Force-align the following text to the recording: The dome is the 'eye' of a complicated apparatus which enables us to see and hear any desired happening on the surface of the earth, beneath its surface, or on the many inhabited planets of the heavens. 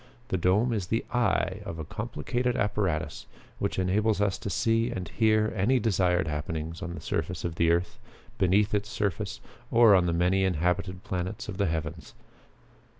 The 0.29 0.37
dome 0.37 0.73
is 0.73 0.87
the 0.87 1.05
'eye' 1.13 1.61
of 1.63 1.77
a 1.77 1.85
complicated 1.85 2.55
apparatus 2.55 3.27
which 3.59 3.77
enables 3.77 4.19
us 4.19 4.39
to 4.39 4.49
see 4.49 4.89
and 4.89 5.07
hear 5.07 5.53
any 5.55 5.79
desired 5.79 6.27
happening 6.27 6.73
on 6.81 6.95
the 6.95 6.99
surface 7.01 7.45
of 7.45 7.53
the 7.53 7.69
earth, 7.69 7.99
beneath 8.39 8.73
its 8.73 8.89
surface, 8.89 9.41
or 9.69 9.93
on 9.93 10.07
the 10.07 10.11
many 10.13 10.43
inhabited 10.43 11.03
planets 11.03 11.47
of 11.47 11.57
the 11.57 11.67
heavens. 11.67 12.15